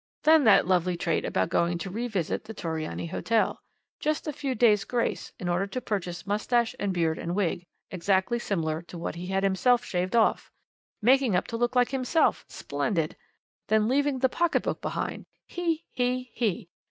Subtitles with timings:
[0.23, 3.61] "Then that lovely trait about going to revisit the Torriani Hotel.
[3.99, 8.39] Just a few days' grace, in order to purchase moustache and beard and wig, exactly
[8.39, 10.51] similar to what he had himself shaved off.
[11.03, 12.45] Making up to look like himself!
[12.47, 13.15] Splendid!
[13.67, 15.27] Then leaving the pocket book behind!
[15.45, 15.85] He!
[15.93, 16.69] he!